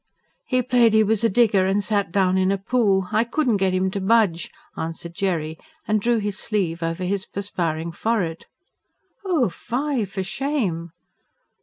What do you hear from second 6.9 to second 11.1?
his perspiring forehead. "Oh fy, for shame!"